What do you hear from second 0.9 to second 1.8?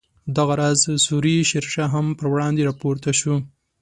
سوري شیر